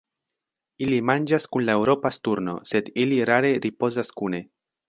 [0.85, 4.43] Ili manĝas kun la Eŭropa sturno, sed ili rare ripozas kune.